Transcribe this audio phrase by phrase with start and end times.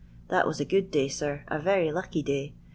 [0.29, 2.53] That was a good day, sir; a very lucky day.